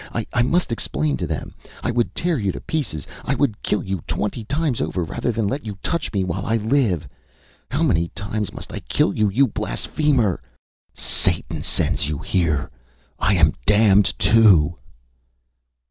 [0.33, 1.53] I must explain to them....
[1.83, 5.47] I would tear you to pieces, I would kill you twenty times over rather than
[5.47, 7.07] let you touch me while I live.
[7.69, 10.41] How many times must I kill you you blasphemer!
[10.95, 12.71] Satan sends you here.
[13.19, 14.79] I am damned too!